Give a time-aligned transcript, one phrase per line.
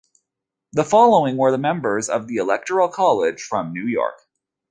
[0.73, 4.25] The following were the members of the Electoral College from New York.